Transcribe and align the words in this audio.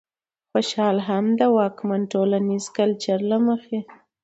خوشال 0.51 0.97
هم 1.07 1.25
د 1.39 1.41
واکمن 1.57 2.01
ټولنيز 2.13 2.65
کلچر 2.77 3.19
له 3.31 3.37
مخې 3.47 3.79